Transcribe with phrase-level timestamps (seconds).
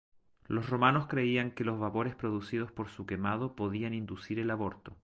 [0.47, 4.97] Los romanos creían que los vapores producidos por su quemado podían inducir el aborto.